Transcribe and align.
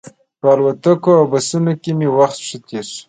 په 0.39 0.47
الوتکو 0.53 1.11
او 1.19 1.25
بسونو 1.31 1.71
کې 1.81 1.91
مې 1.97 2.07
وخت 2.17 2.39
ښه 2.47 2.57
تېر 2.67 2.85
شي. 2.91 2.99